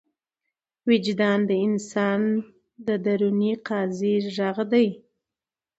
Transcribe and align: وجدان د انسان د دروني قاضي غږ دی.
وجدان 0.87 1.39
د 1.49 1.51
انسان 1.67 2.21
د 2.85 2.87
دروني 3.05 3.53
قاضي 3.67 4.15
غږ 4.35 4.57
دی. 4.71 4.87